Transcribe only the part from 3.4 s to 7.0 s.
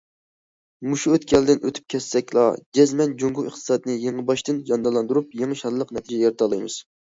ئىقتىسادىنى يېڭىباشتىن جانلاندۇرۇپ، يېڭى شانلىق نەتىجە يارىتالايمىز.